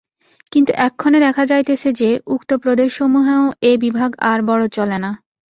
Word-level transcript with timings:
কিন্তু 0.51 0.71
এক্ষণে 0.77 1.19
দেখা 1.19 1.43
যাইতেছে 1.45 1.89
যে, 1.91 2.09
উক্ত 2.27 2.49
প্রদেশসমূহেও 2.55 3.43
এ 3.61 3.71
বিভাগ 3.77 4.09
আর 4.21 4.39
বড় 4.41 4.63
চলে 4.67 4.97
না। 4.97 5.11